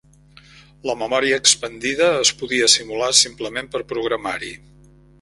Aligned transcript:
La 0.89 0.95
memòria 1.01 1.37
expandida 1.43 2.09
es 2.23 2.33
podia 2.41 2.73
simular 2.79 3.13
simplement 3.23 3.73
per 3.77 3.87
programari. 3.95 4.55